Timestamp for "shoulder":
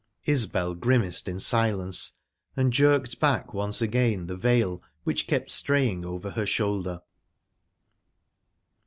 6.47-7.01